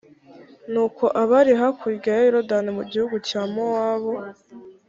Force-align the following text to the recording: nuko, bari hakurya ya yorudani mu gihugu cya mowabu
nuko, 0.71 1.03
bari 1.31 1.51
hakurya 1.59 2.11
ya 2.15 2.23
yorudani 2.25 2.69
mu 2.77 2.83
gihugu 2.91 3.15
cya 3.27 3.41
mowabu 3.53 4.13